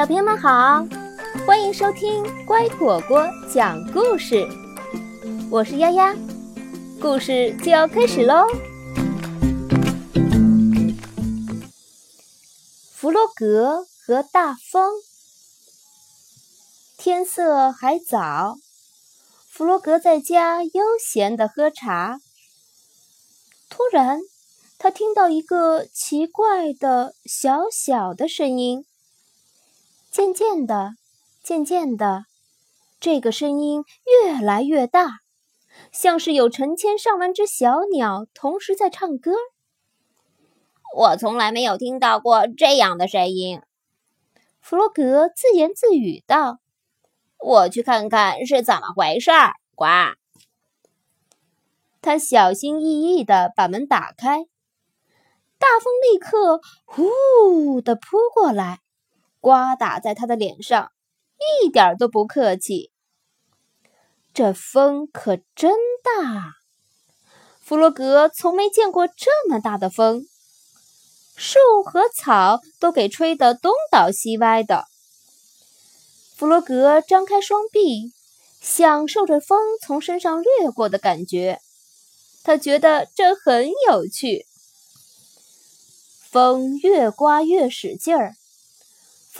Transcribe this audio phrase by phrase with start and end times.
[0.00, 0.82] 小朋友们好，
[1.46, 3.22] 欢迎收听乖果果
[3.52, 4.48] 讲故事。
[5.50, 6.16] 我是丫丫，
[6.98, 8.46] 故事就要开始喽。
[12.94, 14.90] 弗洛格和大风。
[16.96, 18.56] 天色还早，
[19.50, 22.18] 弗洛格在家悠闲的喝茶。
[23.68, 24.22] 突然，
[24.78, 28.86] 他听到一个奇怪的小小的声音。
[30.10, 30.94] 渐渐的，
[31.40, 32.24] 渐渐的，
[32.98, 33.84] 这个声音
[34.24, 35.20] 越来越大，
[35.92, 39.30] 像是有成千上万只小鸟同时在唱歌。
[40.96, 43.62] 我从来没有听到过这样的声音，
[44.60, 46.58] 弗洛格自言自语道
[47.38, 49.30] ：“我去看看是怎么回事。”
[49.76, 49.86] 呱！
[52.02, 54.40] 他小心翼翼地把门打开，
[55.56, 58.80] 大风立刻呼的扑过来。
[59.40, 60.92] 刮打在他的脸上，
[61.64, 62.92] 一点都不客气。
[64.32, 65.72] 这风可真
[66.04, 66.54] 大，
[67.60, 70.26] 弗洛格从没见过这么大的风，
[71.34, 74.86] 树和草都给吹得东倒西歪的。
[76.36, 78.12] 弗洛格张开双臂，
[78.60, 81.60] 享受着风从身上掠过的感觉，
[82.44, 84.46] 他觉得这很有趣。
[86.30, 88.36] 风越刮越使劲儿。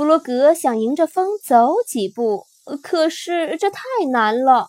[0.01, 2.47] 弗洛格想迎着风走几步，
[2.83, 4.69] 可是这太难了。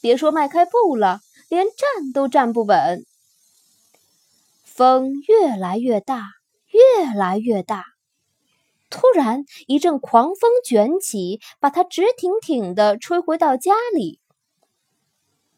[0.00, 3.06] 别说迈开步了，连站都站不稳。
[4.64, 6.30] 风越来越大，
[6.66, 7.84] 越来越大。
[8.90, 14.18] 突然，一阵狂风卷起，把他直挺挺地吹回到家里。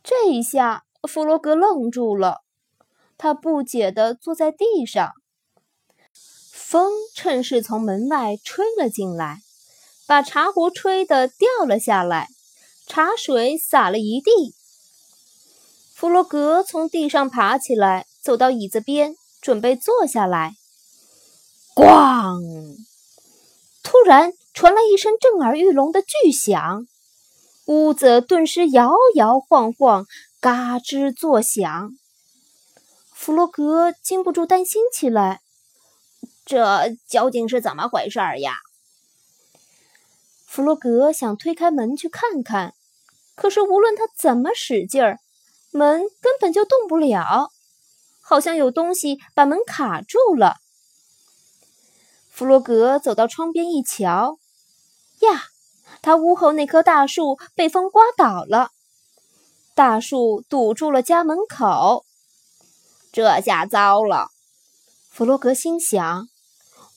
[0.03, 2.43] 这一下，弗洛格愣住了，
[3.17, 5.13] 他不解地坐在地上。
[6.73, 9.43] 风趁势从门外吹了进来，
[10.07, 12.31] 把茶壶吹得掉了下来，
[12.87, 14.55] 茶水洒了一地。
[15.95, 20.55] 弗洛格从地上爬起来，走到椅子边，准备坐下来。
[21.75, 22.77] 咣！
[23.83, 26.87] 突然传来一声震耳欲聋的巨响，
[27.67, 30.07] 屋子顿时摇摇晃晃，
[30.41, 31.91] 嘎吱作响。
[33.13, 35.43] 弗洛格禁不住担心起来。
[36.45, 38.57] 这究竟是怎么回事呀？
[40.47, 42.75] 弗洛格想推开门去看看，
[43.35, 45.19] 可是无论他怎么使劲儿，
[45.71, 47.51] 门根本就动不了，
[48.21, 50.57] 好像有东西把门卡住了。
[52.29, 54.39] 弗洛格走到窗边一瞧，
[55.21, 55.45] 呀，
[56.03, 58.73] 他屋后那棵大树被风刮倒了，
[59.75, 62.05] 大树堵住了家门口。
[63.11, 64.29] 这下糟了，
[65.11, 66.29] 弗洛格心想。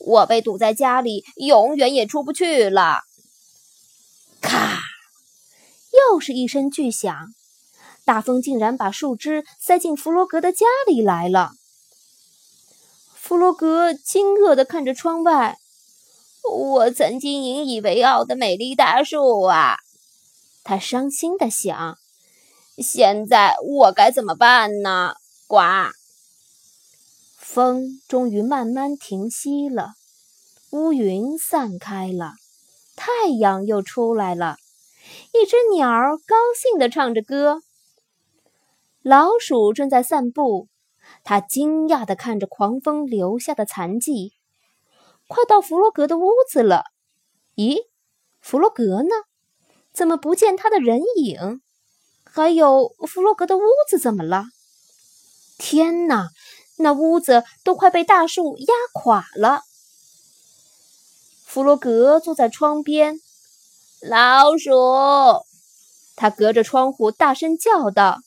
[0.06, 3.02] 我被堵在家里，永远也出不去了。
[4.40, 4.80] 咔！
[6.12, 7.34] 又是一声巨响，
[8.06, 11.54] 大风竟然把树枝塞进弗洛格的家里来了。
[13.16, 15.58] 弗洛格惊愕地看着窗外，
[16.44, 19.78] 我曾经引以为傲的美丽大树啊！
[20.64, 21.98] 他伤心地想：
[22.78, 25.16] 现在我该怎么办呢？
[25.48, 25.58] 呱！
[27.46, 29.94] 风终于慢慢停息了，
[30.72, 32.34] 乌云散开了，
[32.98, 34.58] 太阳又出来了。
[35.32, 37.62] 一只鸟儿高兴地唱着歌。
[39.04, 40.68] 老鼠正在散步，
[41.24, 44.34] 它惊讶地看着狂风留下的残迹。
[45.28, 46.84] 快到弗洛格的屋子了。
[47.56, 47.78] 咦，
[48.42, 49.16] 弗洛格呢？
[49.94, 51.62] 怎么不见他的人影？
[52.24, 54.46] 还有，弗洛格的屋子怎么了？
[55.58, 56.30] 天哪！
[56.78, 59.64] 那屋子都快被大树压垮了。
[61.46, 63.20] 弗洛格坐在窗边，
[64.02, 64.72] 老鼠，
[66.16, 68.20] 他隔着窗户大声叫道：“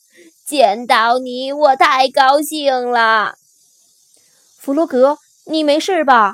[0.45, 3.37] 见到你，我太高兴了。”
[4.57, 6.33] 弗洛格，你没事吧？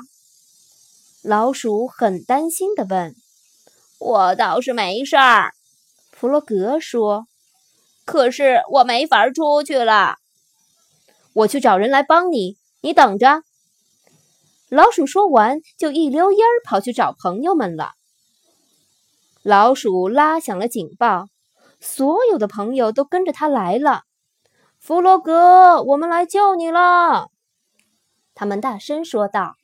[1.22, 3.14] 老鼠很担心地问。
[3.98, 5.52] “我倒是没事儿。”
[6.12, 7.26] 弗洛格说
[8.06, 10.16] ，“可是我没法出去了。”
[11.36, 13.42] 我去找人来帮你，你等着。
[14.70, 17.92] 老鼠说完，就一溜烟儿跑去找朋友们了。
[19.42, 21.26] 老鼠拉响了警报，
[21.78, 24.04] 所有的朋友都跟着他来了。
[24.80, 27.28] 弗洛格，我们来救你了！
[28.34, 29.56] 他们大声说道。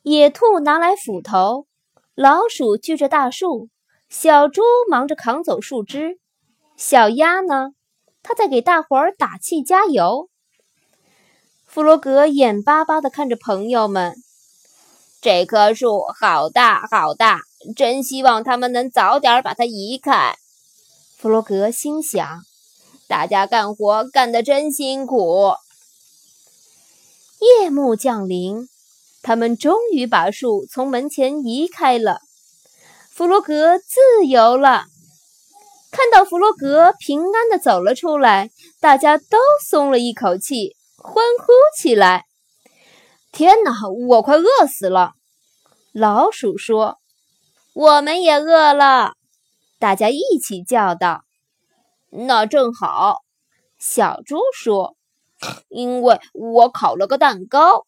[0.00, 1.66] 野兔拿来斧头，
[2.14, 3.68] 老鼠锯着大树，
[4.08, 6.18] 小猪忙着扛走树枝，
[6.78, 7.72] 小鸭呢？
[8.22, 10.30] 它在给大伙儿打气加油。
[11.68, 14.16] 弗洛格眼巴巴地看着朋友们，
[15.20, 17.42] 这棵树好大好大，
[17.76, 20.38] 真希望他们能早点把它移开。
[21.18, 22.40] 弗洛格心想
[23.06, 25.52] ：“大家干活干得真辛苦。”
[27.60, 28.66] 夜幕降临，
[29.22, 32.22] 他们终于把树从门前移开了。
[33.12, 34.86] 弗洛格自由了。
[35.90, 38.50] 看到弗洛格平安的走了出来，
[38.80, 39.36] 大家都
[39.68, 41.46] 松了一口气，欢呼
[41.76, 42.26] 起来。
[43.30, 45.12] 天哪，我快饿死了！
[45.92, 46.98] 老鼠说
[47.72, 49.12] ：“我们也饿了。”
[49.78, 51.22] 大家一起叫道
[52.10, 53.18] ：“那正好。”
[53.78, 54.96] 小猪说
[55.70, 57.86] ：“因为我烤了个蛋糕，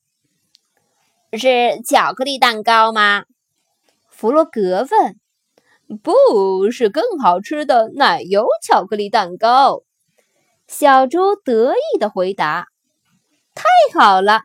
[1.33, 3.25] 是巧克力蛋糕吗？”
[4.09, 5.17] 弗洛格问。
[6.05, 9.83] “不是，更好吃的奶油巧克力蛋糕。”
[10.69, 12.69] 小猪得意的回答。
[13.55, 14.43] “太好了！”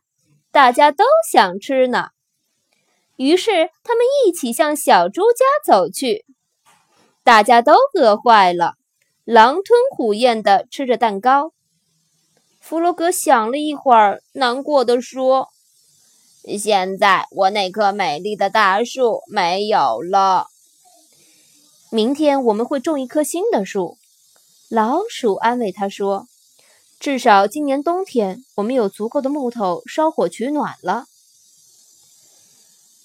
[0.52, 2.12] 大家都想吃呢，
[3.18, 3.52] 于是
[3.84, 6.26] 他们一起向小猪家走去。
[7.24, 8.76] 大家都饿坏了，
[9.26, 11.52] 狼吞虎咽地吃着蛋糕。
[12.62, 15.50] 弗洛格想了一会儿，难过的说
[16.58, 20.48] ：“现在我那棵美丽的大树没有了。
[21.90, 23.98] 明天我们会种一棵新的树。”
[24.72, 26.28] 老鼠安慰他说。
[27.00, 31.06] 至少今年冬天，我们有足够的木头烧火取暖了。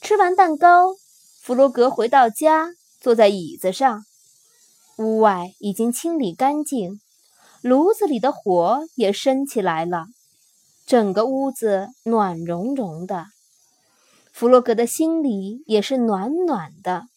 [0.01, 0.97] 吃完蛋糕，
[1.41, 2.71] 弗洛格回到家，
[3.01, 4.05] 坐在椅子上。
[4.97, 7.01] 屋外已经清理干净，
[7.63, 10.07] 炉子里的火也升起来了，
[10.87, 13.27] 整个屋子暖融融的。
[14.33, 17.09] 弗洛格的心里也是暖暖的。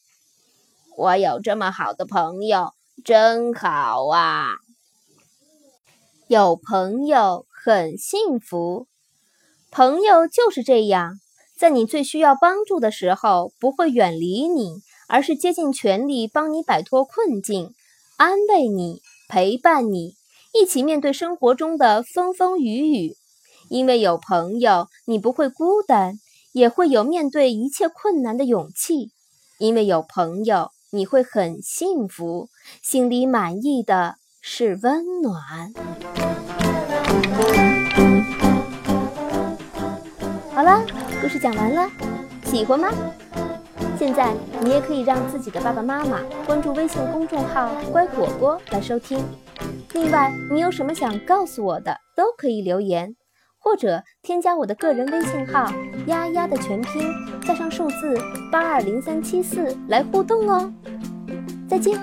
[0.98, 2.74] 我有这么好的朋友，
[3.06, 4.63] 真好啊！
[6.34, 8.88] 有朋友很幸福，
[9.70, 11.20] 朋友就是这样，
[11.56, 17.76] 在你最需要帮助的时候，不会远离你，而是竭尽全力帮你摆脱困境，
[18.18, 20.16] 安慰你，陪伴你，
[20.54, 23.16] 一起面对生活中的风风雨雨。
[23.70, 26.20] 因为有朋友，你不会孤单，
[26.52, 29.12] 也会有面对一切困难的勇气。
[29.60, 32.50] 因为有朋友，你会很幸福，
[32.82, 34.16] 心里满意的。
[34.46, 35.42] 是温暖。
[40.52, 40.84] 好了，
[41.22, 41.90] 故事讲完了，
[42.44, 42.90] 喜欢吗？
[43.98, 49.24] 现在你也可以让自己的爸爸妈妈关注微信公众号“乖果果”来收听。
[49.94, 53.16] 另外，你有什么想告诉我的，都可以留言，
[53.58, 55.72] 或者添加我的个人微信号
[56.08, 57.02] “丫丫”的全拼
[57.48, 58.14] 加上数字
[58.52, 60.70] 八二零三七四来互动哦。
[61.70, 61.98] 再见。